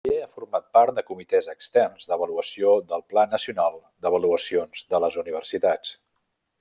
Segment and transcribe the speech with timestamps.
[0.07, 3.77] També ha format part de comitès externs d'avaluació del Pla Nacional
[4.07, 5.97] d'Avaluacions de les Universitats.